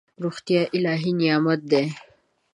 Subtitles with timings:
[0.23, 1.85] روغتیا الهي نعمت دی.